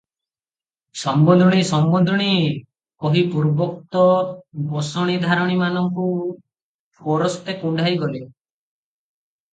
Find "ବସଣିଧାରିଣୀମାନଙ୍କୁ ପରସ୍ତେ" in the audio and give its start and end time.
4.73-7.59